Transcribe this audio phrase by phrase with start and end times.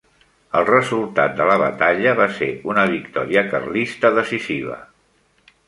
[0.59, 4.83] El resultat de la batalla va ser una victòria carlista decisiva.